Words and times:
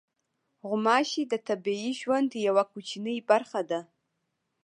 غوماشې 0.67 1.23
د 1.27 1.33
طبیعي 1.47 1.91
ژوند 2.01 2.29
یوه 2.47 2.63
کوچنۍ 2.71 3.17
برخه 3.29 3.61
ده. 3.69 3.79